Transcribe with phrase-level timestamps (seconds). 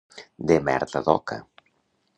[0.51, 1.41] De merda d'oca.